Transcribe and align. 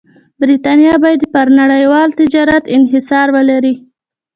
برېټانیا 0.41 0.93
باید 1.03 1.21
پر 1.33 1.47
نړیوال 1.59 2.09
تجارت 2.19 2.63
انحصار 2.75 3.27
ولري. 3.35 3.75